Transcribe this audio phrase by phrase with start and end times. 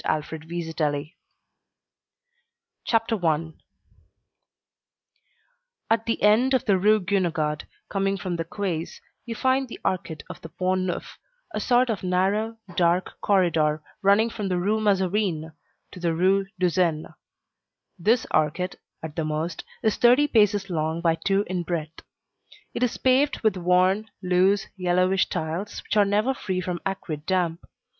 [0.03, 1.11] THÉRÈSE RAQUIN
[2.85, 3.53] CHAPTER I
[5.91, 10.23] At the end of the Rue Guénégaud, coming from the quays, you find the Arcade
[10.27, 11.19] of the Pont Neuf,
[11.53, 15.51] a sort of narrow, dark corridor running from the Rue Mazarine
[15.91, 17.09] to the Rue de Seine.
[17.99, 22.01] This arcade, at the most, is thirty paces long by two in breadth.
[22.73, 27.63] It is paved with worn, loose, yellowish tiles which are never free from acrid damp.